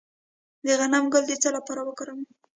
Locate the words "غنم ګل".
0.79-1.23